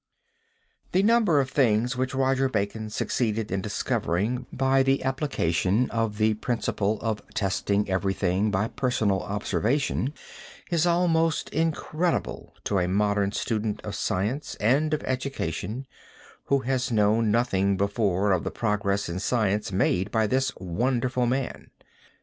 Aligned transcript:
The 0.93 1.03
number 1.03 1.39
of 1.39 1.51
things 1.51 1.95
which 1.95 2.15
Roger 2.15 2.49
Bacon 2.49 2.89
succeeded 2.89 3.51
in 3.51 3.61
discovering 3.61 4.47
by 4.51 4.81
the 4.81 5.03
application 5.03 5.91
of 5.91 6.17
the 6.17 6.33
principle 6.33 6.99
of 7.01 7.21
testing 7.35 7.87
everything 7.87 8.49
by 8.49 8.69
personal 8.69 9.21
observation, 9.21 10.15
is 10.71 10.87
almost 10.87 11.49
incredible 11.49 12.55
to 12.63 12.79
a 12.79 12.87
modern 12.87 13.31
student 13.31 13.79
of 13.83 13.93
science 13.93 14.55
and 14.55 14.91
of 14.95 15.03
education 15.03 15.85
who 16.45 16.61
has 16.61 16.91
known 16.91 17.29
nothing 17.29 17.77
before 17.77 18.31
of 18.31 18.43
the 18.43 18.49
progress 18.49 19.07
in 19.07 19.19
science 19.19 19.71
made 19.71 20.09
by 20.09 20.25
this 20.25 20.51
wonderful 20.57 21.27
man. 21.27 21.69